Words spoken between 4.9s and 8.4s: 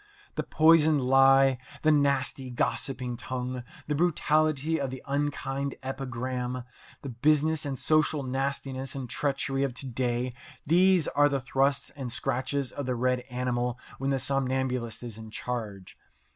unkind epigram, the business and social